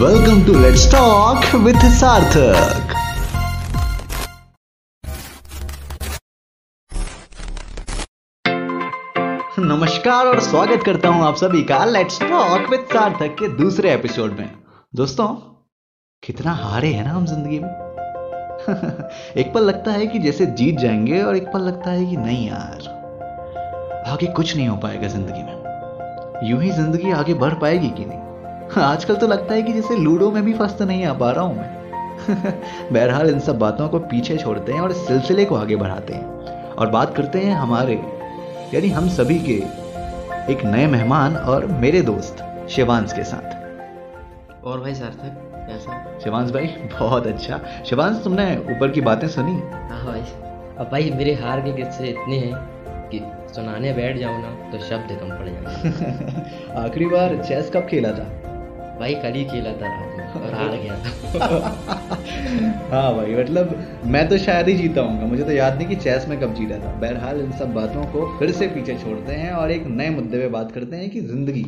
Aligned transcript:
Welcome 0.00 0.46
to 0.46 0.52
Let's 0.52 0.84
Talk 0.92 1.44
with 1.64 1.84
सार्थक 1.94 2.94
नमस्कार 9.58 10.26
और 10.26 10.40
स्वागत 10.40 10.82
करता 10.86 11.08
हूँ 11.08 11.24
आप 11.24 11.36
सभी 11.36 11.62
का 11.62 11.84
लेट्स 11.84 12.20
टॉक 12.20 12.70
विद 12.70 12.80
सार्थक 12.80 13.36
के 13.38 13.48
दूसरे 13.48 13.92
एपिसोड 13.94 14.32
में। 14.32 14.50
दोस्तों, 14.94 15.28
कितना 16.22 16.52
हारे 16.52 16.88
हैं 16.88 17.04
ना 17.04 17.10
हम 17.10 17.26
ज़िंदगी 17.26 17.58
में। 17.58 17.68
एक 19.36 19.54
पल 19.54 19.62
लगता 19.62 19.90
है 19.90 20.06
कि 20.06 20.18
जैसे 20.18 20.46
जीत 20.46 20.78
जाएँगे 20.78 21.22
और 21.22 21.36
एक 21.36 21.46
पल 21.52 21.60
लगता 21.60 21.90
है 21.90 22.06
कि 22.06 22.16
नहीं 22.16 22.48
यार, 22.48 22.88
आगे 24.06 24.26
कुछ 24.26 24.56
नहीं 24.56 24.68
हो 24.68 24.76
पाएगा 24.76 25.08
ज़िंदगी 25.08 25.42
में। 25.42 26.50
यूँ 26.50 26.62
ही 26.62 26.70
ज़िंदगी 26.70 27.10
आगे 27.10 27.34
बढ़ 27.34 27.54
पाएगी 27.54 27.90
कि 27.90 28.04
नहीं? 28.04 28.23
आजकल 28.80 29.16
तो 29.16 29.26
लगता 29.26 29.54
है 29.54 29.62
कि 29.62 29.72
जैसे 29.72 29.96
लूडो 29.96 30.30
में 30.30 30.42
भी 30.44 30.52
फंस 30.52 30.78
तो 30.78 30.84
नहीं 30.84 31.04
आ 31.04 31.12
पा 31.12 31.30
रहा 31.30 31.44
हूँ 31.44 31.56
मैं। 31.56 31.84
बहरहाल 32.92 33.30
इन 33.30 33.40
सब 33.40 33.58
बातों 33.58 33.88
को 33.88 33.98
पीछे 33.98 34.36
छोड़ते 34.36 34.72
हैं 34.72 34.80
और 34.80 34.90
इस 34.90 35.06
सिलसिले 35.06 35.44
को 35.44 35.54
आगे 35.54 35.76
बढ़ाते 35.76 36.14
हैं। 36.14 36.24
और 36.74 36.90
बात 36.90 37.16
करते 37.16 37.38
हैं 37.38 37.54
हमारे 37.54 37.94
यानी 38.74 38.88
हम 38.88 39.08
सभी 39.08 39.38
के 39.38 39.56
एक 40.52 40.64
नए 40.64 40.86
मेहमान 40.86 41.36
और 41.36 41.66
मेरे 41.66 42.02
दोस्त 42.02 42.66
शिवांश 42.70 43.12
के 43.12 43.24
साथ। 43.24 44.64
और 44.64 44.80
भाई 44.80 44.94
सार्थक 44.94 45.50
कैसा 45.68 46.18
शिवांश 46.24 46.50
भाई 46.50 46.66
बहुत 47.00 47.26
अच्छा। 47.26 47.60
शिवांश 47.86 48.20
तुमने 48.24 48.56
ऊपर 48.56 48.90
की 48.90 49.00
बातें 49.00 49.28
सुनी? 49.28 49.52
हाँ 49.52 50.04
भाई। 50.06 50.20
अब 50.78 50.88
भाई 50.92 51.10
मेरे 51.10 51.34
हार 51.34 51.60
के 51.60 51.72
किस्से 51.72 52.06
इतने 52.06 52.38
हैं 52.38 52.54
कि 53.08 53.20
सुनाने 53.54 53.92
बैठ 53.92 54.16
जाओ 54.16 54.38
ना 54.38 54.70
तो 54.72 54.78
शब्द 54.78 55.18
कम 55.20 55.28
पड़ 55.28 55.48
जाएँगे। 55.48 56.72
आखिरी 56.86 57.06
बार 57.06 57.36
चेस 57.48 57.70
कब 57.74 57.80
खेला 57.80 58.10
था? 58.10 58.43
भाई 58.98 59.14
कल 59.14 59.32
ही 59.32 59.44
खेला 59.44 59.72
था 59.72 59.86
रात 59.86 60.16
में 60.18 60.42
और 60.42 60.54
हार 60.54 60.76
गया 60.76 60.96
था। 60.96 61.10
हाँ 62.90 63.14
भाई 63.16 63.34
मतलब 63.34 64.02
मैं 64.06 64.28
तो 64.28 64.38
शायद 64.38 64.68
ही 64.68 64.74
जीता 64.74 65.00
हूँ 65.00 65.28
मुझे 65.30 65.42
तो 65.42 65.52
याद 65.52 65.76
नहीं 65.76 65.88
कि 65.88 65.96
चेस 65.96 66.26
में 66.28 66.38
कब 66.40 66.54
जीता 66.54 66.78
था। 66.78 66.92
बहरहाल 67.00 67.40
इन 67.40 67.50
सब 67.52 67.72
बातों 67.74 68.04
को 68.12 68.26
फिर 68.38 68.52
से 68.52 68.66
पीछे 68.66 68.94
छोड़ते 68.94 69.32
हैं 69.32 69.52
और 69.52 69.70
एक 69.70 69.86
नए 69.86 70.10
मुद्दे 70.10 70.38
पे 70.38 70.48
बात 70.48 70.72
करते 70.72 70.96
हैं 70.96 71.10
कि 71.10 71.20
ज़िंदगी। 71.20 71.64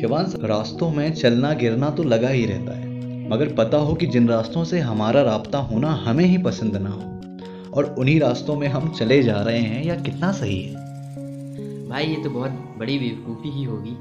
शिवांश 0.00 0.34
रास्तों 0.44 0.90
में 0.90 1.12
चलना 1.14 1.52
गिरना 1.52 1.90
तो 1.90 2.02
लगा 2.02 2.28
ही 2.28 2.44
रहता 2.46 2.78
है। 2.78 3.28
मगर 3.28 3.52
पता 3.54 3.76
हो 3.78 3.94
कि 3.94 4.06
जिन 4.06 4.28
रास्तों 4.28 4.64
से 4.64 4.80
हमारा 4.80 5.22
राब्ता 5.22 5.58
होना 5.58 5.90
हमें 6.04 6.24
ही 6.24 6.38
पसंद 6.38 6.76
ना 6.76 6.90
हो 6.90 7.02
और 7.72 7.94
उन्हीं 7.98 8.18
रास्तों 8.20 8.56
में 8.56 8.66
हम 8.68 8.88
चले 8.88 9.22
जा 9.22 9.40
रहे 9.42 9.60
हैं 9.60 9.84
या 9.84 9.94
कितना 10.00 10.32
सही 10.32 10.60
है। 10.62 10.82
भाई 11.88 12.04
ये 12.04 12.22
तो 12.24 12.30
बहुत 12.30 12.50
बड़ी 12.78 12.98
बेवकूफ़ी 12.98 13.50
ही 13.50 13.64
होगी। 13.64 13.96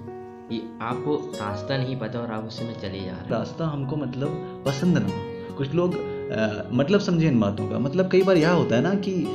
कि 0.54 0.80
आपको 0.82 1.16
रास्ता 1.16 1.78
नहीं 1.78 1.96
पता 1.96 2.20
और 2.20 2.32
आप 2.32 2.44
उससे 2.44 2.64
में 2.64 2.74
चले 2.74 2.90
जा 2.90 2.96
रहे 2.96 3.04
हैं। 3.04 3.30
रास्ता 3.30 3.66
हमको 3.66 3.96
मतलब 3.96 4.64
पसंद 4.68 4.98
ना 4.98 5.06
हो। 5.06 5.56
कुछ 5.56 5.74
लोग 5.74 5.96
अ, 6.32 6.70
मतलब 6.74 7.00
समझे 7.00 7.28
इन 7.28 7.40
बातों 7.40 7.68
का। 7.68 7.80
मतलब 7.80 8.10
कई 8.12 8.22
बार 8.22 8.38
यह 8.38 8.52
होता 8.52 8.76
है 8.76 8.82
ना 8.82 8.94
कि 8.96 9.28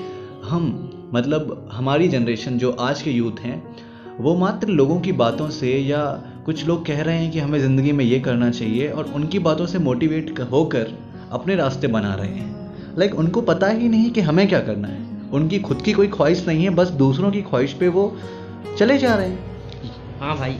हम 0.44 0.91
मतलब 1.14 1.69
हमारी 1.72 2.08
जनरेशन 2.08 2.58
जो 2.58 2.70
आज 2.70 3.02
के 3.02 3.10
यूथ 3.10 3.33
हैं 3.41 3.77
वो 4.19 4.36
मात्र 4.36 4.69
लोगों 4.69 5.00
की 5.00 5.12
बातों 5.12 5.50
से 5.50 5.78
या 5.78 6.22
कुछ 6.47 6.66
लोग 6.66 6.86
कह 6.86 7.02
रहे 7.02 7.19
हैं 7.19 7.30
कि 7.32 7.38
हमें 7.38 7.60
ज़िंदगी 7.60 7.92
में 7.92 8.05
ये 8.05 8.20
करना 8.20 8.50
चाहिए 8.50 8.88
और 8.88 9.12
उनकी 9.14 9.38
बातों 9.38 9.66
से 9.66 9.78
मोटिवेट 9.78 10.41
होकर 10.41 10.98
अपने 11.32 11.56
रास्ते 11.56 11.86
बना 11.86 12.14
रहे 12.14 12.28
हैं। 12.28 12.97
लाइक 12.98 13.14
उनको 13.14 13.41
पता 13.41 13.66
ही 13.66 13.88
नहीं 13.88 14.10
कि 14.10 14.20
हमें 14.20 14.48
क्या 14.48 14.60
करना 14.60 14.88
है। 14.88 15.30
उनकी 15.30 15.58
खुद 15.58 15.82
की 15.82 15.92
कोई 15.92 16.08
ख्वाहिश 16.08 16.47
नहीं 16.48 16.64
है 16.64 16.70
बस 16.70 16.88
दूसरों 16.88 17.30
की 17.30 17.42
ख्वाहिश 17.42 17.72
पे 17.72 17.88
वो 17.88 18.16
चले 18.78 18.98
जा 18.98 19.14
रहे 19.14 19.28
हैं। 19.28 19.38
हाँ 20.20 20.36
भाई। 20.36 20.58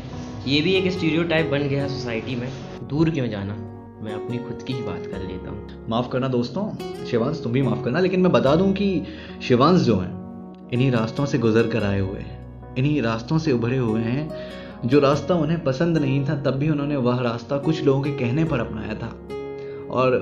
ये 0.49 0.61
भी 0.61 0.73
एक 0.73 0.93
स्टीरियोटाइप 0.93 1.47
बन 1.47 1.59
गया 1.59 1.83
है 1.83 1.89
सोसाइटी 1.89 2.37
में। 2.37 2.49
दूर 2.89 3.11
क्यों 3.11 3.29
जाना? 3.29 3.55
मैं 4.03 4.13
अपनी 4.13 4.39
खुद 4.39 4.63
की 4.63 4.73
ही 4.73 4.83
बात 4.83 5.03
कर 5.07 5.19
लेता 5.19 5.51
हूँ। 5.51 5.87
माफ़ 5.89 6.09
करना 6.09 6.29
दोस्तों, 6.29 6.77
शिवांश, 7.07 7.41
तुम 7.43 7.53
भी 7.53 7.63
माफ़ 7.63 7.85
करना, 7.85 8.01
लेकिन 8.01 8.21
मैं 8.21 8.33
बता 8.33 8.57
दूँ 8.57 8.73
कि 8.73 9.03
शिवांश 9.43 9.81
जो 9.81 9.97
हैं, 9.97 10.19
इन्हीं 10.73 10.91
रास्तों 10.91 11.27
से 11.27 11.39
गुजर 11.39 11.67
कर 11.67 11.83
आए 11.83 12.01
हुए 12.01 12.19
हैं। 12.19 12.39
इन्हीं 12.79 13.03
रास्तों 13.03 13.39
से 13.39 13.53
उभरे 13.53 13.77
हुए 13.77 14.01
हैं, 14.01 14.31
जो 14.85 15.01
रास्ता 15.01 15.35
उन्हें 15.35 15.65
पसंद 15.65 15.99
नहीं 15.99 16.29
था, 16.29 16.43
तब 16.43 16.51
भी 16.51 16.71
उन्होंने 16.71 16.97
वह 16.97 17.21
रास्ता 17.21 17.59
कुछ 17.59 17.85
लोगों 17.85 18.03
के 18.03 18.11
कहने 18.11 18.45
पर 18.45 18.61
अपनाया 18.61 18.95
था। 18.95 19.29
और 19.91 20.13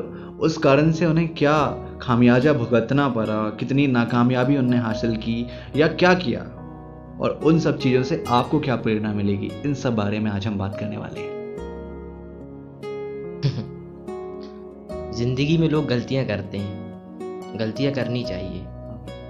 उस 0.40 0.58
कारण 0.58 0.92
से 0.92 1.06
उन्हें 1.06 1.34
क्या 1.34 1.84
खामियाजा 2.02 2.52
भुगतना 2.52 3.08
पड़ा, 3.08 3.50
कितनी 3.50 3.86
नाकामयाबी 3.86 4.56
उन्हें 4.56 4.80
हासिल 4.80 5.16
की, 5.16 5.46
या 5.76 5.88
क्या 5.88 6.14
किया? 6.14 6.55
और 7.20 7.40
उन 7.44 7.58
सब 7.58 7.78
चीज़ों 7.78 8.02
से 8.02 8.24
आपको 8.28 8.60
क्या 8.60 8.76
प्रेरणा 8.76 9.12
मिलेगी? 9.12 9.50
इन 9.66 9.74
सब 9.74 9.94
बारे 9.94 10.18
में 10.18 10.30
आज 10.30 10.46
हम 10.46 10.58
बात 10.58 10.78
करने 10.80 10.96
वाले 10.96 11.20
हैं। 11.20 11.36
ज़िंदगी 15.12 15.58
में 15.58 15.68
लोग 15.68 15.86
गलतियाँ 15.86 16.24
करते 16.26 16.58
हैं। 16.58 16.86
गलतियाँ 17.58 17.92
करनी 17.92 18.24
चाहिए। 18.24 18.64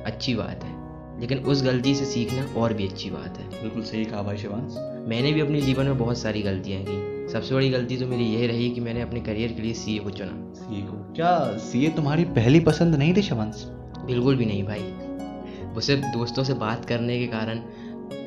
अच्छी 0.07 0.35
बात 0.35 0.65
है। 0.65 0.77
लेकिन 1.21 1.39
उस 1.39 1.65
गलती 1.65 1.95
से 1.95 2.05
सीखना 2.05 2.61
और 2.61 2.73
भी 2.73 2.89
अच्छी 2.89 3.11
बात 3.11 3.39
है। 3.39 3.49
बिल्कुल 3.49 3.83
सही 3.83 4.05
कहा 4.05 4.23
भाई 4.23 4.37
शिवांश। 4.37 4.75
मैंने 5.09 5.33
भी 5.33 5.41
अपने 5.41 5.61
जीवन 5.61 5.85
में 5.85 5.99
बहुत 5.99 6.19
सारी 6.19 6.43
गलतियाँ 6.43 6.83
की। 6.89 7.29
सबसे 7.33 7.55
बड़ी 7.55 7.71
गलती 7.71 7.97
तो 7.97 8.07
मेरी 8.07 8.25
यह 8.25 8.47
रही 8.47 8.71
कि 8.71 8.81
मैंने 8.81 9.01
अपने 9.01 9.21
करियर 9.21 9.53
के 9.53 9.63
लिए 9.63 9.75
सीए 9.75 9.99
को 9.99 10.11
चुना। 10.11 10.53
सीए 10.55 10.83
को? 10.83 11.15
क्या 11.15 11.57
सीए 11.57 11.89
तुम्हारी 11.89 12.25
पहली 12.25 12.61
पसंद 12.61 12.95
नहीं 12.95 13.17
थी 13.17 13.23
शिवांश? 13.23 13.65
बिल्कुल 14.07 14.37
भी 14.37 14.47
नहीं 14.47 14.65
भाई। 14.65 14.93
सिर्फ़ 15.81 16.05
दोस्तों 16.13 16.45
से 16.45 16.55
बात 16.55 16.85
करने 16.85 17.19
के 17.19 17.27
कारण 17.27 17.61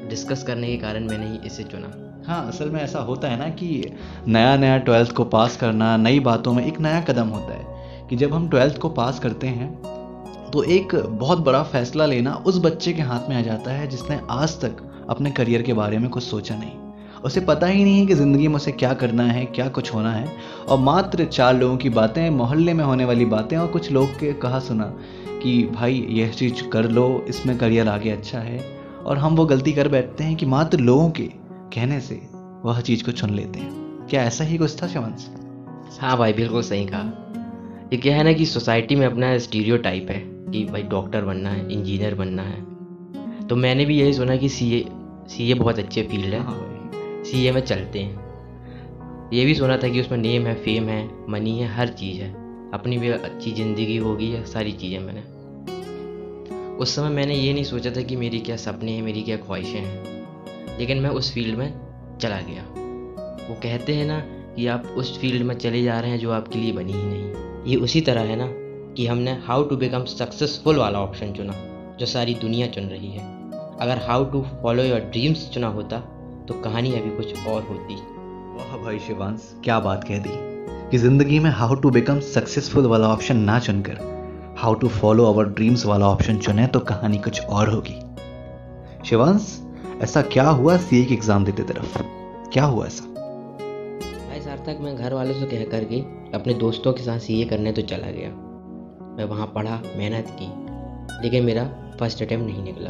डिस्कस 0.10 0.44
करने 0.44 0.68
के 0.68 0.78
कारण 0.78 1.08
मैंने 1.08 1.26
ही 1.26 1.40
इसे 1.46 1.64
चुना। 1.64 1.92
हाँ 2.28 2.48
असल 2.48 2.70
में 2.70 2.82
ऐसा 2.82 3.00
होता 3.00 3.28
है 3.28 3.38
ना 3.40 3.50
कि 3.50 3.70
नया 4.28 4.56
नया 4.58 4.78
ट्वेल्थ 4.78 5.12
को 5.12 5.24
पास 5.26 5.58
करना 5.58 5.96
नई 5.98 6.20
बातों 6.20 6.54
में 6.54 6.66
एक 6.66 6.80
नया 6.80 7.02
कदम 7.02 7.28
होता 7.28 7.54
है 7.54 8.08
कि 8.10 8.16
जब 8.16 8.34
हम 8.34 8.50
ट्वेल्थ 8.50 8.78
को 8.78 8.90
पास 8.90 9.20
करते 9.20 9.48
हैं 9.48 9.72
तो 10.52 10.64
एक 10.64 10.96
बहुत 10.96 11.40
बड़ा 11.40 11.64
फैसला 11.64 12.06
लेना 12.06 12.34
उस 12.48 12.60
बच्चे 12.60 12.94
के 12.94 13.02
हाथ 13.02 13.30
में 13.30 13.36
आ 13.36 13.42
जाता 13.42 13.72
है 13.72 13.88
जिसने 13.88 14.20
आज 14.30 14.60
तक 14.62 15.06
अपने 15.10 15.32
करियर 15.32 15.62
के 15.62 15.74
बारे 15.74 15.98
में 15.98 16.10
कुछ 16.10 16.24
सोचा 16.24 16.56
नहीं। 16.56 16.89
उसे 17.26 17.42
पता 17.42 17.68
ही 17.68 17.84
नहीं 17.84 18.00
है 18.00 18.06
कि 18.06 18.14
ज़िंदगी 18.14 18.48
में 18.48 18.56
उसे 18.56 18.72
क्या 18.72 18.94
करना 18.94 19.24
है 19.24 19.46
क्या 19.46 19.68
कुछ 19.68 19.94
होना 19.94 20.12
है। 20.12 20.38
और 20.70 20.80
मात्र 20.80 21.26
चार 21.26 21.56
लोगों 21.56 21.78
की 21.78 21.90
बातें 21.90 22.30
मोहल्ले 22.30 22.74
में 22.74 22.84
होने 22.84 23.06
वाली 23.06 23.26
बातें 23.26 23.58
और 23.58 23.68
कुछ 23.68 23.92
लोग 23.92 24.20
के 24.20 24.34
कहा 24.34 24.60
सुना 24.60 24.94
कि 25.44 25.64
भाई 25.64 26.06
यह 26.10 26.32
चीज़ 26.32 26.64
कर 26.70 26.90
लो 26.90 27.26
इसमें 27.28 27.58
करियर 27.58 27.88
आगे 27.88 28.10
अच्छा 28.10 28.40
है। 28.40 28.60
और 29.00 29.18
हम 29.18 29.36
वो 29.36 29.46
गलती 29.46 29.72
कर 29.74 29.88
बैठते 29.88 30.24
हैं 30.24 30.36
कि 30.36 30.46
मात्र 30.46 30.80
लोगों 30.80 31.10
के 31.10 31.24
कहने 31.74 32.00
से 32.00 32.22
वह 32.66 32.82
चीज़ 32.82 33.04
को 33.04 33.12
चुन 33.12 33.30
लेते 33.30 33.60
हैं। 33.60 34.08
क्या 34.10 34.24
ऐसा 34.24 34.44
ही 34.44 34.58
कुछ 34.58 34.82
था 34.84 34.88
शवंश 34.88 35.30
हाँ 36.02 36.18
भाई 36.18 36.34
बिल्कुल 36.34 36.62
सही 36.62 36.86
कहा। 36.86 37.02
ये 37.94 37.98
क्या 37.98 38.16
है 38.16 38.24
ना 38.24 38.34
कि 38.34 38.46
सोसाइटी 38.46 38.96
में 38.96 39.06
अपना 39.08 39.38
स्टीरियो 39.38 39.78
टाइप 39.78 40.10
है 40.10 40.20
कि 40.52 40.64
भाई 40.66 40.84
डॉक्टर 40.84 41.22
बनना 41.22 41.50
है 41.50 41.72
इंजीनियर 41.72 42.16
बनना 42.16 42.42
है। 42.42 43.48
तो 43.48 43.56
मैंने 43.56 43.86
भी 43.86 44.00
यही 44.00 44.14
सुना 44.14 44.36
कि 44.36 44.50
सी 44.50 44.72
ए 44.74 44.86
सी 45.30 45.50
ए 45.52 45.54
बहुत 45.54 45.80
अच्छे 45.80 46.04
फ़ील्ड 46.04 46.34
है। 46.34 46.40
हाँ 46.40 46.58
भाई 47.20 47.32
सी 47.32 47.48
ए 47.48 47.52
में 47.52 47.62
चलते 47.62 48.00
हैं। 48.00 48.30
ये 49.34 49.46
भी 49.46 49.56
सुना 49.56 49.78
था 49.78 49.90
कि 49.90 50.02
उसमें 50.02 50.18
नेम 50.18 50.48
है, 50.48 50.56
फेम 50.56 50.90
है, 50.90 51.10
मनी 51.30 51.60
है, 51.60 51.76
हर 51.76 51.88
चीज़ 51.88 52.22
है। 52.22 52.34
अपनी 52.72 52.98
भी 52.98 53.10
अच्छी 53.10 53.52
ज़िंदगी 53.52 53.98
होगी 53.98 54.32
है 54.32 54.46
सारी 54.46 54.72
चीज़ें 54.72 55.00
मैंने। 55.00 55.22
उस 56.78 56.96
समय 56.96 57.10
मैंने 57.10 57.36
ये 57.36 57.54
नहीं 57.54 57.64
सोचा 57.64 57.92
था 57.92 58.02
कि 58.02 58.16
मेरी 58.16 58.40
क्या 58.40 58.56
सपने 58.56 58.92
हैं, 58.92 59.02
मेरी 59.02 59.22
क्या 59.22 59.38
ख्वाहिशें 59.38 59.80
हैं। 59.80 60.78
लेकिन 60.80 60.98
मैं 60.98 61.10
उस 61.10 61.34
फ़ील्ड 61.34 61.58
में 61.58 61.74
चला 62.22 62.42
गया। 62.42 62.64
वो 63.50 63.56
कहते 63.56 63.94
हैं 63.94 64.06
ना 64.06 64.20
कि 64.56 64.68
आप 64.68 64.86
उस 64.86 65.22
फ़ील्ड 65.22 65.44
में 65.44 65.56
चले 65.56 65.84
जा 65.84 66.00
रहे 66.00 66.12
हैं 66.12 66.20
जो 66.20 66.32
आपके 66.32 66.60
लिए 66.60 66.72
बनी 66.72 66.94
ही 66.94 67.04
नहीं। 67.04 67.34
ये 67.66 67.76
उसी 67.76 68.02
तरह 68.02 68.22
है 68.22 68.36
ना 68.36 68.48
कि 68.94 69.08
हमने 69.08 69.32
हाउ 69.32 69.64
टू 69.64 69.76
बिकम 69.76 70.06
सक्सेसफुल 70.06 70.78
वाला 70.78 71.00
ऑप्शन 71.00 71.34
चुना, 71.34 71.54
जो 72.00 72.06
सारी 72.06 72.34
दुनिया 72.34 72.68
चुन 72.68 72.84
रही 72.84 73.08
है। 73.08 73.52
अगर 73.80 73.98
how 73.98 74.26
to 74.26 74.42
follow 74.64 74.84
your 74.84 75.00
dreams 75.00 75.50
चुना 75.50 75.68
होता 75.68 76.16
तो 76.50 76.54
कहानी 76.54 76.92
अभी 76.92 77.10
कुछ 77.10 77.48
और 77.48 77.64
होती। 77.64 77.96
वाह 78.54 78.78
भाई 78.84 79.00
शिवांश 79.00 79.54
क्या 79.64 79.80
बात 79.80 80.04
कह 80.04 80.18
दी। 80.18 80.32
कि 80.92 80.98
ज़िंदगी 80.98 81.40
में 81.40 81.50
हाउ 81.50 81.76
टू 81.76 81.90
बिकम 81.90 82.20
सक्सेसफुल 82.20 82.86
वाला 82.86 83.08
ऑप्शन 83.08 83.38
ना 83.38 83.60
चुनकर 83.60 84.56
how 84.58 84.74
to 84.74 84.88
follow 84.88 85.26
our 85.26 85.50
dreams 85.50 85.86
वाला 85.86 86.08
ऑप्शन 86.08 86.38
चुने 86.38 86.68
तो 86.68 86.80
कहानी 86.80 87.18
कुछ 87.18 87.42
और 87.42 87.70
होगी। 87.70 88.00
शिवांश 89.10 89.62
ऐसा 90.02 90.22
क्या 90.22 90.48
हुआ 90.50 90.78
सीए 90.78 91.06
की 91.06 91.14
एग्ज़ाम 91.14 91.46
देते 91.46 91.64
तरफ़? 91.64 92.02
क्या 92.54 92.66
हुआ 92.66 92.86
ऐसा? 92.86 93.06
भाई 93.06 94.42
सार्थक 94.42 94.82
मैं 94.82 94.96
घर 94.96 95.14
वालों 95.14 95.34
से 95.34 95.46
कह 95.46 95.66
करके 95.72 96.02
अपने 96.34 96.54
दोस्तों 96.54 96.94
के 96.94 97.04
साथ 97.04 97.20
सीए 97.20 97.46
करने 97.46 97.72
तो 97.72 97.82
चला 97.82 98.12
गया। 98.12 98.30
मैं 99.18 99.26
वहाँ 99.26 99.52
पढ़ा 99.56 99.82
मेहनत 99.98 100.38
की 100.42 100.52
लेकिन 101.24 101.46
मेरा 101.46 101.64
फ़र्स्ट 102.00 102.24
अटैम्प्ट 102.24 102.48
नहीं 102.48 102.64
निकला। 102.64 102.90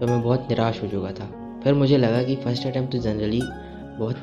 तो 0.00 0.06
मैं 0.06 0.22
बहुत 0.22 0.46
निराश 0.50 0.82
हो 0.82 0.88
चुका 0.88 1.10
था। 1.10 1.43
फिर 1.64 1.74
मुझे 1.74 1.96
लगा 1.96 2.22
कि 2.22 2.36
फ़र्स्ट 2.36 2.66
अटैम्प्ट 2.66 2.92
तो 2.92 2.98
जनरली 2.98 3.40
बहुत 3.98 4.16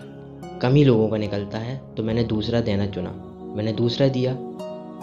कम 0.62 0.74
ही 0.74 0.84
लोगों 0.84 1.10
का 1.10 1.18
निकलता 1.18 1.58
है 1.58 1.82
तो 1.96 2.04
मैंने 2.04 2.24
दूसरा 2.24 2.62
देना 2.62 2.86
चुना। 2.88 3.12
मैंने 3.56 3.74
दूसरा 3.74 4.08
दिया, 4.08 4.34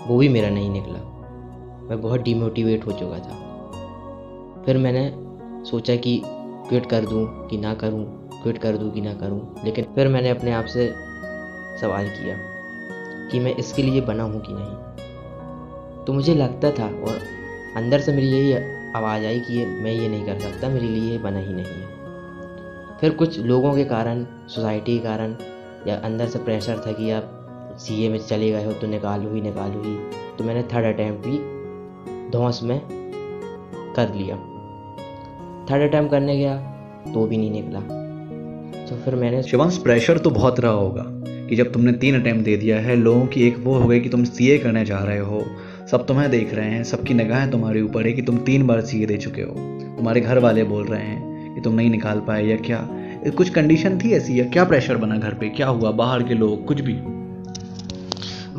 वो 0.08 0.18
भी 0.18 0.28
मेरा 0.28 0.50
नहीं 0.50 0.70
निकला। 0.70 0.98
मैं 1.88 2.00
बहुत 2.02 2.20
डिमोटिवेट 2.20 2.86
हो 2.86 2.92
चुका 2.92 3.18
था। 3.18 4.62
फिर 4.66 4.76
मैंने 4.76 5.12
सोचा 5.64 5.96
कि 5.96 6.20
क्विट 6.24 6.86
कर 6.86 7.04
दूँ 7.04 7.48
कि 7.48 7.56
ना 7.56 7.74
करूँ 7.74 8.04
क्विट 8.42 8.58
कर 8.58 8.76
दूँ 8.76 8.90
कि 8.90 9.00
ना 9.00 9.14
करूँ, 9.14 9.54
लेकिन 9.64 9.84
फिर 9.84 10.08
मैंने 10.08 10.30
अपने 10.30 10.52
आप 10.52 10.64
से 10.64 10.86
सवाल 11.80 12.08
किया 12.08 12.36
कि 13.30 13.40
मैं 13.40 13.54
इसके 13.56 13.82
लिए 13.82 14.00
बना 14.00 14.22
हूँ 14.22 14.40
कि 14.40 14.52
नहीं। 14.52 16.04
तो 16.04 16.12
मुझे 16.12 16.34
लगता 16.34 16.70
था 16.70 16.84
और 16.84 17.20
अंदर 17.76 18.00
से 18.00 18.12
मेरी 18.12 18.28
यही 18.28 18.52
आवाज़ 18.96 19.24
आई 19.24 19.40
कि 19.40 19.54
ये, 19.54 19.66
मैं 19.66 19.92
ये 19.92 20.08
नहीं 20.08 20.26
कर 20.26 20.38
सकता, 20.38 20.68
मेरे 20.68 20.86
लिए 20.86 21.10
ये 21.12 21.18
बना 21.18 21.38
ही 21.38 21.54
नहीं 21.54 21.66
है। 21.66 22.07
फिर 23.00 23.10
कुछ 23.10 23.38
लोगों 23.40 23.74
के 23.74 23.84
कारण 23.84 24.24
सोसाइटी 24.48 24.98
के 24.98 25.04
कारण, 25.04 25.34
या 25.88 25.96
अंदर 25.96 26.26
से 26.26 26.38
प्रेशर 26.38 26.82
था 26.86 26.92
कि 26.92 27.10
आप 27.10 27.76
सीए 27.80 28.08
में 28.08 28.18
चले 28.18 28.50
गए 28.50 28.64
हो 28.64 28.72
तो 28.72 28.86
निकालो 28.86 29.34
ही 29.34 29.40
निकालो 29.40 29.82
ही 29.82 29.96
तो 30.38 30.44
मैंने 30.44 30.62
थर्ड 30.62 30.86
अटैम्प्ट 30.86 31.26
भी 31.26 31.38
धौस 32.30 32.62
में 32.62 32.80
कर 33.96 34.14
लिया। 34.14 34.36
थर्ड 35.66 35.88
अटैम्प्ट 35.88 36.10
करने 36.10 36.36
गया 36.36 36.56
तो 37.14 37.26
भी 37.26 37.36
नहीं 37.36 37.50
निकला। 37.52 37.80
तो 38.86 38.96
फिर 38.96 39.14
मैंने 39.14 39.42
शिवांश 39.42 39.78
प्रेशर 39.78 40.18
तो 40.18 40.30
बहुत 40.30 40.60
रहा 40.60 40.72
होगा 40.72 41.04
कि 41.48 41.56
जब 41.56 41.72
तुमने 41.72 41.92
तीन 41.94 42.20
अटैम्प्ट 42.20 42.44
दे 42.44 42.56
दिया 42.56 42.78
है, 42.78 42.96
लोगों 42.96 43.26
की 43.26 43.46
एक 43.48 43.58
वो 43.58 43.74
हो 43.74 43.88
गई 43.88 44.00
कि 44.00 44.08
तुम 44.08 44.24
सीए 44.24 44.58
करने 44.58 44.84
जा 44.84 44.98
रहे 44.98 45.18
हो। 45.18 45.42
सब 45.90 46.06
तुम्हें 46.06 46.30
देख 46.30 46.54
रहे 46.54 46.70
हैं, 46.70 46.82
सबकी 46.84 47.14
निगाहें 47.14 47.50
तुम्हारे 47.50 47.80
ऊपर 47.82 48.06
है 48.06 48.12
कि 48.12 48.22
तुम 48.22 48.38
तीन 48.38 48.66
बार 48.66 48.80
सीए 48.80 49.06
दे 49.06 49.16
चुके 49.16 49.42
हो। 49.42 49.54
तुम्हारे 49.96 50.20
घर 50.20 50.38
वाले 50.38 50.64
बोल 50.64 50.86
रहे 50.86 51.02
हैं 51.02 51.37
कि 51.58 51.62
तुम 51.62 51.74
नहीं 51.74 51.90
निकाल 51.90 52.20
पाए 52.20 52.46
या 52.46 52.56
क्या? 52.56 52.88
कुछ 53.30 53.48
कंडीशन 53.50 53.98
थी 53.98 54.12
ऐसी 54.12 54.40
या 54.40 54.44
क्या 54.44 54.64
प्रेशर 54.64 54.96
बना 54.96 55.16
घर 55.16 55.34
पे? 55.34 55.48
क्या 55.48 55.68
हुआ? 55.68 55.90
बाहर 55.90 56.22
के 56.22 56.34
लोग 56.34 56.64
कुछ 56.64 56.80
भी? 56.80 56.92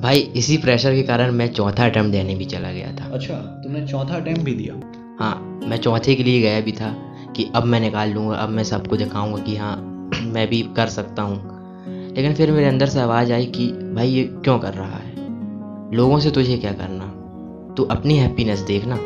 भाई 0.02 0.20
इसी 0.20 0.58
प्रेशर 0.58 0.96
के 0.96 1.04
कारण 1.04 1.32
मैं 1.32 1.54
चौथा 1.54 1.86
अटैम्प्ट 1.86 2.12
देने 2.12 2.36
भी 2.36 2.46
चला 2.46 2.72
गया 2.72 2.92
था। 2.92 3.10
अच्छा 3.14 3.34
तुमने 3.34 3.88
चौथा 3.88 4.16
अटैम्प्ट 4.16 4.42
भी 4.42 4.54
दिया? 4.54 4.74
हाँ 5.20 5.60
मैं 5.68 5.78
चौथे 5.78 6.16
के 6.16 6.24
लिए 6.24 6.42
गया 6.42 6.62
भी 6.62 6.72
था 6.72 6.92
कि 7.36 7.52
अब 7.56 7.64
मैं 7.64 7.80
निकाल 7.80 8.10
लूँगा 8.10 8.36
अब 8.36 8.50
मैं 8.50 8.64
सबको 8.64 8.98
दिखाऊँगा 8.98 9.42
कि 9.44 9.56
हाँ 9.56 9.76
मैं 10.24 10.48
भी 10.50 10.62
कर 10.76 10.88
सकता 10.88 11.22
हूँ। 11.22 11.60
लेकिन 12.16 12.34
फिर 12.34 12.52
मेरे 12.52 12.66
अंदर 12.66 12.86
से 12.86 13.00
आवाज़ 13.00 13.34
आई 13.34 13.46
कि 13.46 13.68
भाई 13.68 14.10
ये 14.10 14.24
क्यों 14.24 14.60
कर 14.60 14.74
रहा 14.74 14.98
है? 14.98 15.14
लोगों 15.96 16.20
से 16.20 16.32
तुझे 16.32 16.58
क्या 16.58 16.72
करना? 16.72 17.06
तू 17.74 17.84
अपनी 17.84 18.18
हैप्पीनेस 18.18 18.60
देखना। 18.60 19.00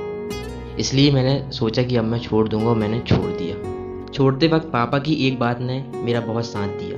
इसलिए 0.79 1.11
मैंने 1.11 1.51
सोचा 1.51 1.83
कि 1.83 1.95
अब 1.95 2.03
मैं 2.03 2.19
छोड़ 2.19 2.49
दूँगा 2.49 2.73
मैंने 2.73 2.99
छोड़ 2.99 3.31
दिया। 3.31 3.72
छोड़ते 4.13 4.47
वक्त 4.47 4.67
पापा 4.67 4.99
की 4.99 5.13
एक 5.27 5.39
बात 5.39 5.59
ने 5.59 5.91
मेरा 5.95 6.19
बहुत 6.21 6.45
साथ 6.45 6.67
दिया 6.67 6.97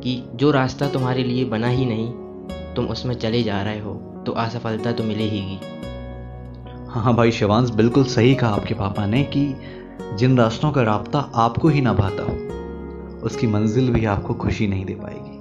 कि 0.00 0.22
जो 0.34 0.50
रास्ता 0.50 0.88
तुम्हारे 0.88 1.24
लिए 1.24 1.44
बना 1.44 1.68
ही 1.68 1.84
नहीं 1.86 2.12
तुम 2.74 2.86
उसमें 2.86 3.14
चले 3.14 3.42
जा 3.42 3.62
रहे 3.62 3.80
हो 3.80 3.94
तो 4.26 4.32
असफलता 4.32 4.92
तो 4.92 5.04
मिले 5.04 5.24
ही 5.24 5.58
हाँ 6.88 7.02
हाँ 7.02 7.14
भाई 7.14 7.32
शिवांश 7.32 7.70
बिल्कुल 7.70 8.04
सही 8.04 8.34
कहा 8.34 8.50
आपके 8.50 8.74
पापा 8.74 9.06
ने 9.06 9.22
कि 9.24 9.44
जिन 10.18 10.38
रास्तों 10.38 10.72
का 10.72 10.82
रास्ता 10.82 11.18
आपको 11.34 11.68
ही 11.68 11.80
ना 11.80 11.92
भाता 11.92 12.22
हो 12.22 13.20
उसकी 13.26 13.46
मंजिल 13.46 13.90
भी 13.90 14.04
आपको 14.04 14.34
खुशी 14.34 14.66
नहीं 14.66 14.84
दे 14.84 14.94
पाएगी। 14.94 15.38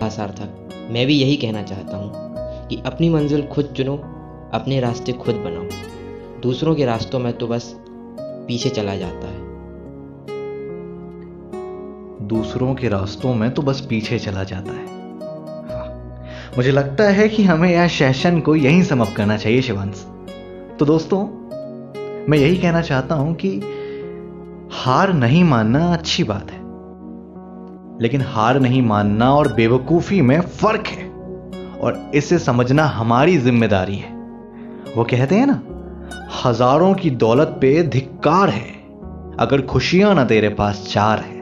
हाँ 0.00 0.10
सार्थक 0.10 0.88
मैं 0.90 1.06
भी 1.06 1.14
यही 1.14 1.36
कहना 1.36 1.62
चाहता 1.62 1.96
हूँ 1.96 2.12
कि 2.68 2.82
अपनी 2.86 3.08
मंजिल 3.10 3.46
खुद 3.46 3.74
चुनो 3.76 3.96
अपने 4.54 4.80
रास्ते 4.80 5.12
खुद 5.12 5.34
बनाओ। 5.34 6.40
दूसरों 6.40 6.74
के 6.74 6.84
रास्तों 6.84 7.18
में 7.18 7.32
तो 7.32 7.46
बस 7.46 7.74
पीछे 8.20 8.68
चला 8.68 8.96
जाता 8.96 9.28
है। 9.28 9.41
दूसरों 12.28 12.74
के 12.74 12.88
रास्तों 12.88 13.34
में 13.34 13.50
तो 13.50 13.62
बस 13.62 13.80
पीछे 13.80 14.18
चला 14.18 14.44
जाता 14.44 14.72
है। 14.72 14.90
मुझे 16.56 16.70
लगता 16.70 17.04
है 17.04 17.28
कि 17.28 17.44
हमें 17.44 17.68
यह 17.70 17.88
सेशन 17.88 18.40
को 18.40 18.56
यहीं 18.56 18.82
समाप्त 18.82 19.16
करना 19.16 19.36
चाहिए, 19.36 19.62
शिवांश। 19.62 20.06
तो 20.78 20.84
दोस्तों, 20.84 21.24
मैं 22.28 22.38
यही 22.38 22.56
कहना 22.56 22.80
चाहता 22.80 23.14
हूँ 23.14 23.34
कि 23.34 23.60
हार 24.72 25.12
नहीं 25.12 25.44
मानना 25.44 25.92
अच्छी 25.92 26.24
बात 26.24 26.50
है। 26.50 26.60
लेकिन 28.02 28.20
हार 28.20 28.60
नहीं 28.60 28.82
मानना 28.82 29.34
और 29.34 29.52
बेवकूफ़ी 29.52 30.20
में 30.20 30.40
फ़र्क 30.40 30.86
है 30.86 31.10
और 31.80 32.10
इसे 32.14 32.38
समझना 32.38 32.84
हमारी 32.84 33.36
ज़िम्मेदारी 33.38 33.96
है। 33.96 34.12
वो 34.96 35.04
कहते 35.04 35.34
हैं 35.34 35.46
ना, 35.46 35.62
हज़ारों 36.44 36.94
की 36.94 37.10
दौलत 37.10 37.58
पे 37.60 37.82
धिक्कार 37.82 38.48
है, 38.48 38.70
अगर 39.40 39.62
खुशियाँ 39.62 40.14
ना 40.14 40.24
तेरे 40.24 40.48
पास 40.48 40.86
चार 40.90 41.18
है। 41.18 41.41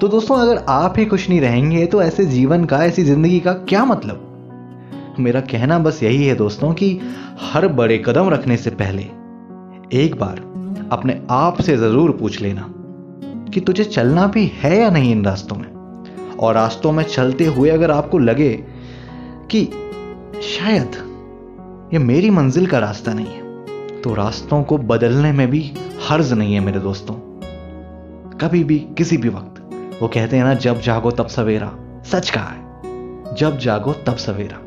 तो 0.00 0.08
दोस्तों, 0.08 0.36
अगर 0.36 0.64
आप 0.68 0.94
ही 0.98 1.04
खुश 1.06 1.28
नहीं 1.28 1.40
रहेंगे 1.40 1.84
तो 1.86 2.00
ऐसे 2.02 2.24
जीवन 2.24 2.64
का, 2.64 2.76
ऐसी 2.84 3.02
ज़िंदगी 3.04 3.40
का 3.40 3.52
क्या 3.52 3.84
मतलब? 3.84 5.16
मेरा 5.20 5.40
कहना 5.40 5.78
बस 5.78 6.02
यही 6.02 6.24
है 6.26 6.34
दोस्तों 6.34 6.72
कि 6.74 6.88
हर 7.42 7.66
बड़े 7.68 7.98
कदम 7.98 8.28
रखने 8.28 8.56
से 8.56 8.70
पहले 8.70 9.02
एक 9.96 10.14
बार 10.20 10.38
अपने 10.92 11.20
आप 11.30 11.60
से 11.60 11.76
ज़रूर 11.76 12.10
पूछ 12.10 12.40
लेना 12.40 12.66
कि 13.54 13.60
तुझे 13.60 13.84
चलना 13.84 14.26
भी 14.26 14.46
है 14.54 14.76
या 14.78 14.88
नहीं 14.90 15.12
इन 15.12 15.24
रास्तों 15.24 15.56
में? 15.56 15.68
और 16.40 16.54
रास्तों 16.54 16.92
में 16.92 17.04
चलते 17.04 17.44
हुए 17.44 17.70
अगर 17.70 17.90
आपको 17.90 18.18
लगे 18.18 18.52
कि 19.50 19.64
शायद 20.48 20.96
ये 21.92 21.98
मेरी 21.98 22.30
मंजिल 22.30 22.66
का 22.66 22.78
रास्ता 22.78 23.14
नहीं 23.14 23.26
है 23.26 24.00
तो 24.02 24.14
रास्तों 24.14 24.62
को 24.62 24.78
बदलने 24.78 25.32
में 25.32 25.48
भी 25.50 25.70
हर्ज 26.08 26.32
नहीं 26.32 26.54
है 26.54 26.60
मेरे 26.60 26.80
दोस्तों। 26.80 27.14
कभी 28.38 28.64
भी, 28.64 28.78
किसी 28.98 29.16
भी 29.16 29.28
वक्त। 29.28 29.59
वो 30.02 30.08
कहते 30.08 30.36
हैं 30.36 30.44
ना, 30.44 30.54
जब 30.54 30.80
जागो 30.80 31.10
तब 31.10 31.26
सवेरा। 31.26 31.72
सच 32.04 32.30
कहा 32.30 32.44
है। 32.44 32.70
जब 33.34 33.58
जागो 33.58 33.92
तब 33.92 34.16
सवेरा। 34.16 34.58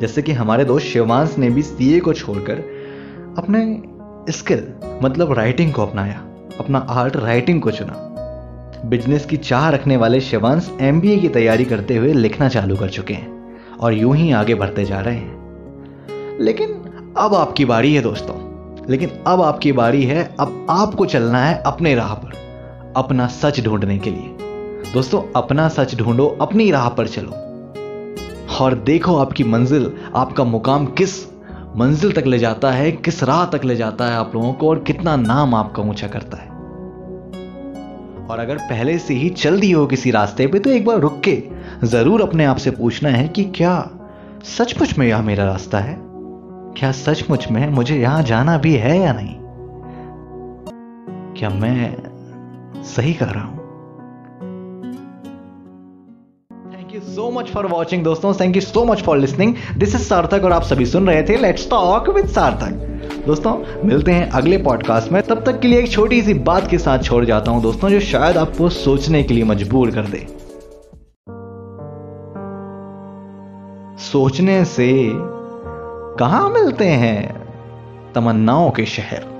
जैसे 0.00 0.22
कि 0.22 0.32
हमारे 0.32 0.64
दोस्त 0.64 0.86
शिवांश 0.86 1.38
ने 1.38 1.50
भी 1.50 1.62
सीए 1.62 2.00
को 2.00 2.12
छोड़कर 2.12 2.56
अपने 3.38 3.82
स्किल 4.32 4.72
मतलब 5.02 5.32
राइटिंग 5.32 5.72
को 5.72 5.82
अपनाया। 5.82 6.24
अपना 6.60 6.78
आर्ट 6.78 7.16
राइटिंग 7.16 7.60
को 7.60 7.70
चुना। 7.70 7.92
बिज़नेस 8.84 9.26
की 9.26 9.36
चाह 9.36 9.68
रखने 9.68 9.96
वाले 9.96 10.20
शिवांश 10.20 10.76
एम 10.80 11.00
की 11.00 11.28
तैयारी 11.28 11.64
करते 11.64 11.96
हुए 11.96 12.12
लिखना 12.12 12.48
चालू 12.48 12.76
कर 12.76 12.88
चुके 12.88 13.14
हैं 13.14 13.58
और 13.80 13.94
यूँ 13.94 14.16
ही 14.16 14.32
आगे 14.32 14.54
बढ़ते 14.54 14.84
जा 14.84 15.00
रहे 15.00 15.16
हैं। 15.16 15.38
लेकिन 16.40 16.68
अब 17.18 17.34
आपकी 17.34 17.64
बारी 17.64 17.94
है 17.94 18.02
दोस्तों। 18.02 18.36
लेकिन 18.90 19.10
अब 19.26 19.42
आपकी 19.42 19.72
बारी 19.72 20.04
है, 20.04 20.34
अब 20.40 20.66
आपको 20.70 21.06
चलना 21.06 21.44
है 21.44 21.62
अपने 21.66 21.94
राह 21.94 22.14
पर। 22.14 22.47
अपना 22.96 23.26
सच 23.26 23.60
ढूँढने 23.64 23.98
के 23.98 24.10
लिए। 24.10 24.36
दोस्तों, 24.94 25.22
अपना 25.36 25.68
सच 25.68 25.94
ढूंढो, 25.94 26.26
अपनी 26.40 26.70
राह 26.70 26.88
पर 26.88 27.08
चलो। 27.08 27.30
और 28.60 28.74
देखो 28.74 29.16
आपकी 29.16 29.44
मंजिल, 29.44 29.92
आपका 30.14 30.44
मुकाम 30.44 30.86
किस 30.86 31.24
मंजिल 31.76 32.12
तक 32.12 32.26
ले 32.26 32.38
जाता 32.38 32.70
है, 32.70 32.92
किस 32.92 33.22
राह 33.22 33.44
तक 33.44 33.64
ले 33.64 33.76
जाता 33.76 34.04
है 34.04 34.16
आप 34.16 34.32
लोगों 34.34 34.52
को 34.52 34.68
और 34.68 34.78
कितना 34.78 35.16
नाम 35.16 35.54
आपका 35.54 35.82
ऊँचा 35.82 36.08
करता 36.08 36.36
है। 36.36 36.48
और 38.26 38.38
अगर 38.38 38.56
पहले 38.58 38.98
से 38.98 39.14
ही 39.14 39.28
चल 39.28 39.60
दी 39.60 39.70
हो 39.72 39.86
किसी 39.86 40.10
रास्ते 40.10 40.46
पे 40.46 40.58
तो 40.58 40.70
एक 40.70 40.84
बार 40.84 40.98
रुक 40.98 41.20
के 41.20 41.42
ज़रूर 41.84 42.22
अपने 42.22 42.44
आप 42.44 42.56
से 42.56 42.70
पूछना 42.70 43.08
है 43.08 43.28
कि 43.28 43.44
क्या 43.44 43.90
सचमुच 44.44 44.98
में 44.98 45.06
यह 45.06 45.22
मेरा 45.22 45.44
रास्ता 45.44 45.78
है? 45.78 45.96
क्या 46.76 46.92
सचमुच 46.92 47.50
में 47.50 47.68
मुझे 47.68 47.98
यहाँ 48.00 48.22
जाना 48.22 48.58
भी 48.58 48.74
है 48.74 48.98
या 48.98 49.12
नहीं? 49.12 49.34
क्या 51.34 51.48
मैं 51.50 52.07
सही 52.86 53.14
कर 53.14 53.26
रहा 53.26 53.44
हूँ। 53.44 53.56
Thank 56.72 56.94
you 56.94 57.00
so 57.00 57.30
much 57.30 57.50
for 57.50 57.66
watching 57.66 58.04
दोस्तों। 58.04 58.32
Thank 58.34 58.56
you 58.56 58.62
so 58.62 58.84
much 58.84 59.02
for 59.02 59.18
listening 59.18 59.54
this 59.76 59.94
is 59.94 60.02
Sarthak 60.02 60.44
और 60.44 60.52
आप 60.52 60.62
सभी 60.62 60.86
सुन 60.86 61.08
रहे 61.08 61.22
थे 61.22 61.36
लेट्स 61.36 61.68
टॉक 61.70 62.08
विद 62.08 62.26
सार्थक 62.26 62.84
दोस्तों, 63.26 63.52
मिलते 63.84 64.12
हैं 64.12 64.28
अगले 64.30 64.58
पॉडकास्ट 64.58 65.12
में। 65.12 65.22
तब 65.22 65.44
तक 65.44 65.60
के 65.60 65.68
लिए 65.68 65.78
एक 65.78 65.90
छोटी 65.92 66.22
सी 66.22 66.34
बात 66.34 66.66
के 66.70 66.78
साथ 66.78 66.98
छोड़ 66.98 67.24
जाता 67.24 67.50
हूँ, 67.50 67.62
दोस्तों, 67.62 67.90
जो 67.90 68.00
शायद 68.00 68.36
आपको 68.36 68.68
सोचने 68.68 69.22
के 69.22 69.34
लिए 69.34 69.44
मजबूर 69.44 69.90
कर 69.90 70.02
दे। 70.02 70.26
सोचने 74.02 74.64
से 74.64 74.88
कहा 76.18 76.48
मिलते 76.48 76.84
हैं 76.84 78.12
तमन्नाओं 78.14 78.70
के 78.70 78.84
शहर? 78.86 79.37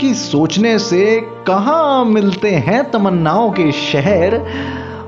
कि 0.00 0.14
सोचने 0.14 0.78
से 0.78 1.20
कहाँ 1.46 2.04
मिलते 2.04 2.50
हैं 2.50 2.90
तमन्नाओं 2.90 3.50
के 3.50 3.72
शहर 3.72 4.34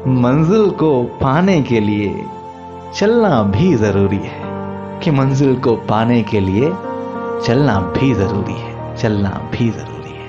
मंजिल 0.09 0.71
को 0.71 1.03
पाने 1.03 1.63
के 1.63 1.81
लिए? 1.81 2.25
चलना 2.95 3.43
भी 3.43 3.75
ज़रूरी 3.75 4.21
है 4.23 4.49
कि 5.01 5.11
मंजिल 5.11 5.57
को 5.57 5.77
पाने 5.77 6.23
के 6.23 6.41
लिए 6.41 6.71
चलना 7.47 7.81
भी 7.81 8.15
ज़रूरी 8.15 8.55
है, 8.55 8.97
चलना 8.97 9.51
भी 9.53 9.71
ज़रूरी 9.71 10.20